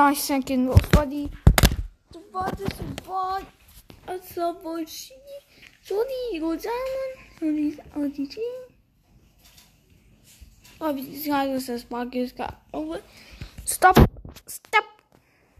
Nice 0.00 0.22
second. 0.24 0.66
Wat 0.66 0.90
buddy. 0.90 1.28
die? 2.10 2.20
Wat 2.32 2.60
is 2.60 2.76
wat? 3.04 3.42
Het 4.04 4.34
boy. 4.62 4.86
wat 4.86 4.86
Sorry, 5.80 6.40
Rosanne. 6.40 7.16
Sorry, 7.38 7.78
auditie. 7.94 8.52
Oh, 10.78 10.94
die 10.94 11.10
is 11.10 11.24
graag 11.24 11.46
dus 11.46 11.66
dat 11.66 11.78
smaak 11.80 12.12
Stop. 13.64 14.19